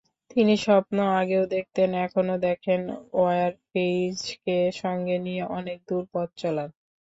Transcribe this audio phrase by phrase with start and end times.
[0.31, 2.81] তিনি স্বপ্ন আগেও দেখতেন, এখনো দেখেন
[3.13, 6.69] ওয়ারফেইজকে সঙ্গে নিয়ে অনেক দূর পথচলার।